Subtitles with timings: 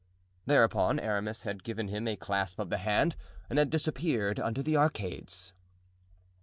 [0.47, 3.15] Thereupon Aramis had given him a clasp of the hand
[3.51, 5.53] and had disappeared under the arcades.